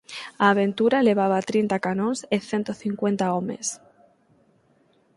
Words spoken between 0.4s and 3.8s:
A Aventura levaba trinta canóns e cento cincuenta homes.